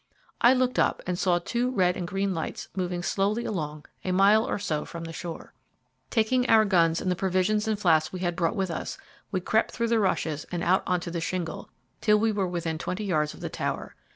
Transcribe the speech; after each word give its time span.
I 0.41 0.53
looked 0.55 0.79
up 0.79 1.03
and 1.05 1.19
saw 1.19 1.37
two 1.37 1.69
red 1.69 1.95
and 1.95 2.07
green 2.07 2.33
lights 2.33 2.69
moving 2.75 3.03
slowly 3.03 3.45
along 3.45 3.85
a 4.03 4.11
mile 4.11 4.43
or 4.43 4.57
so 4.57 4.83
from 4.83 5.03
the 5.03 5.13
shore. 5.13 5.53
Taking 6.09 6.49
our 6.49 6.65
guns 6.65 7.01
and 7.01 7.11
the 7.11 7.15
provisions 7.15 7.67
and 7.67 7.77
flasks 7.77 8.11
we 8.11 8.21
had 8.21 8.35
brought 8.35 8.55
with 8.55 8.71
us, 8.71 8.97
we 9.29 9.41
crept 9.41 9.69
through 9.69 9.89
the 9.89 9.99
rushes 9.99 10.43
and 10.51 10.63
out 10.63 10.81
on 10.87 11.01
to 11.01 11.11
the 11.11 11.21
shingle, 11.21 11.69
till 12.01 12.17
we 12.17 12.31
were 12.31 12.47
within 12.47 12.79
twenty 12.79 13.03
yards 13.05 13.35
of 13.35 13.41
the 13.41 13.49
tower. 13.51 13.93